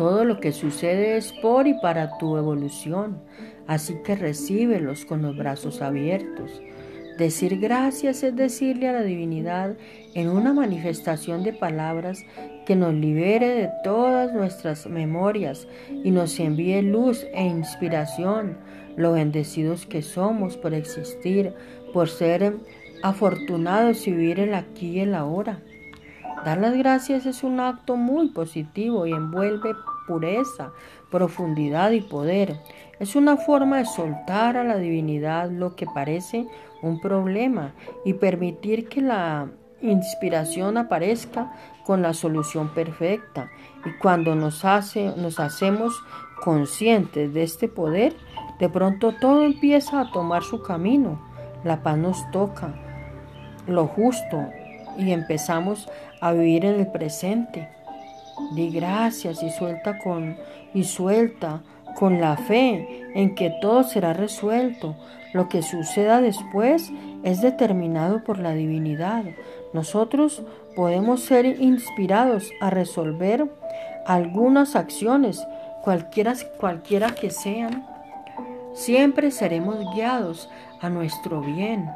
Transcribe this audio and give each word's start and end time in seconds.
Todo 0.00 0.24
lo 0.24 0.40
que 0.40 0.52
sucede 0.52 1.18
es 1.18 1.30
por 1.42 1.66
y 1.66 1.74
para 1.74 2.16
tu 2.16 2.38
evolución, 2.38 3.20
así 3.66 3.96
que 4.02 4.16
recíbelos 4.16 5.04
con 5.04 5.20
los 5.20 5.36
brazos 5.36 5.82
abiertos. 5.82 6.62
Decir 7.18 7.58
gracias 7.60 8.22
es 8.22 8.34
decirle 8.34 8.88
a 8.88 8.94
la 8.94 9.02
divinidad 9.02 9.76
en 10.14 10.30
una 10.30 10.54
manifestación 10.54 11.42
de 11.42 11.52
palabras 11.52 12.24
que 12.64 12.76
nos 12.76 12.94
libere 12.94 13.48
de 13.48 13.70
todas 13.84 14.32
nuestras 14.32 14.86
memorias 14.86 15.68
y 16.02 16.10
nos 16.12 16.40
envíe 16.40 16.80
luz 16.80 17.26
e 17.34 17.44
inspiración, 17.44 18.56
lo 18.96 19.12
bendecidos 19.12 19.84
que 19.84 20.00
somos 20.00 20.56
por 20.56 20.72
existir, 20.72 21.52
por 21.92 22.08
ser 22.08 22.54
afortunados 23.02 24.06
y 24.06 24.12
vivir 24.12 24.40
el 24.40 24.54
aquí 24.54 24.92
y 24.92 25.00
el 25.00 25.14
ahora. 25.14 25.60
Dar 26.44 26.58
las 26.58 26.74
gracias 26.74 27.26
es 27.26 27.44
un 27.44 27.60
acto 27.60 27.96
muy 27.96 28.28
positivo 28.28 29.06
y 29.06 29.12
envuelve 29.12 29.74
pureza, 30.06 30.72
profundidad 31.10 31.90
y 31.90 32.00
poder. 32.00 32.58
Es 32.98 33.14
una 33.14 33.36
forma 33.36 33.78
de 33.78 33.84
soltar 33.84 34.56
a 34.56 34.64
la 34.64 34.78
divinidad 34.78 35.50
lo 35.50 35.76
que 35.76 35.86
parece 35.86 36.46
un 36.82 37.00
problema 37.00 37.74
y 38.04 38.14
permitir 38.14 38.88
que 38.88 39.02
la 39.02 39.48
inspiración 39.82 40.76
aparezca 40.76 41.52
con 41.84 42.02
la 42.02 42.14
solución 42.14 42.68
perfecta. 42.74 43.50
Y 43.84 43.98
cuando 43.98 44.34
nos, 44.34 44.64
hace, 44.64 45.12
nos 45.16 45.40
hacemos 45.40 46.02
conscientes 46.42 47.32
de 47.34 47.42
este 47.42 47.68
poder, 47.68 48.14
de 48.58 48.68
pronto 48.68 49.14
todo 49.20 49.44
empieza 49.44 50.00
a 50.00 50.10
tomar 50.12 50.42
su 50.42 50.62
camino. 50.62 51.20
La 51.64 51.82
paz 51.82 51.98
nos 51.98 52.30
toca, 52.30 52.74
lo 53.66 53.86
justo, 53.86 54.48
y 55.00 55.12
empezamos 55.12 55.88
a 56.20 56.32
vivir 56.32 56.64
en 56.64 56.80
el 56.80 56.86
presente. 56.86 57.68
Di 58.54 58.70
gracias 58.70 59.42
y 59.42 59.50
suelta 59.50 59.98
con 59.98 60.36
y 60.72 60.84
suelta 60.84 61.62
con 61.94 62.20
la 62.20 62.36
fe 62.36 63.04
en 63.14 63.34
que 63.34 63.52
todo 63.60 63.82
será 63.82 64.12
resuelto. 64.12 64.96
Lo 65.32 65.48
que 65.48 65.62
suceda 65.62 66.20
después 66.20 66.90
es 67.22 67.40
determinado 67.40 68.24
por 68.24 68.38
la 68.38 68.52
divinidad. 68.52 69.24
Nosotros 69.72 70.42
podemos 70.74 71.22
ser 71.22 71.46
inspirados 71.60 72.50
a 72.60 72.70
resolver 72.70 73.48
algunas 74.06 74.76
acciones, 74.76 75.46
cualquiera, 75.82 76.34
cualquiera 76.58 77.14
que 77.14 77.30
sean. 77.30 77.86
Siempre 78.74 79.30
seremos 79.30 79.78
guiados 79.94 80.48
a 80.80 80.88
nuestro 80.88 81.40
bien. 81.40 81.90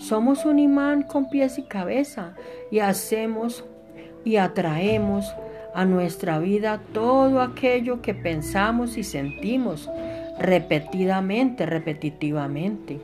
Somos 0.00 0.46
un 0.46 0.58
imán 0.58 1.02
con 1.02 1.28
pies 1.28 1.58
y 1.58 1.62
cabeza 1.62 2.34
y 2.70 2.78
hacemos 2.78 3.64
y 4.24 4.36
atraemos 4.36 5.26
a 5.74 5.84
nuestra 5.84 6.38
vida 6.38 6.80
todo 6.94 7.42
aquello 7.42 8.00
que 8.00 8.14
pensamos 8.14 8.96
y 8.96 9.04
sentimos 9.04 9.90
repetidamente, 10.38 11.66
repetitivamente. 11.66 12.98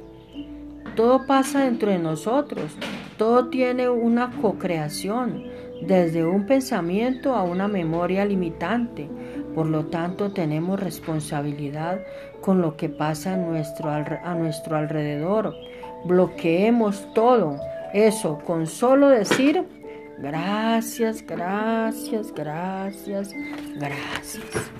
Todo 0.94 1.26
pasa 1.26 1.64
dentro 1.64 1.90
de 1.90 1.98
nosotros, 1.98 2.74
todo 3.18 3.50
tiene 3.50 3.90
una 3.90 4.30
co-creación, 4.40 5.44
desde 5.82 6.24
un 6.24 6.46
pensamiento 6.46 7.34
a 7.34 7.42
una 7.42 7.68
memoria 7.68 8.24
limitante. 8.24 9.06
Por 9.56 9.68
lo 9.68 9.86
tanto, 9.86 10.32
tenemos 10.32 10.78
responsabilidad 10.78 12.02
con 12.42 12.60
lo 12.60 12.76
que 12.76 12.90
pasa 12.90 13.32
a 13.32 13.36
nuestro, 13.38 14.76
alrededor. 14.76 15.54
Bloqueemos 16.04 17.08
todo 17.14 17.58
eso 17.94 18.38
con 18.44 18.66
solo 18.66 19.08
decir 19.08 19.64
gracias, 20.18 21.24
gracias, 21.26 22.34
gracias, 22.34 23.32
gracias. 23.78 24.70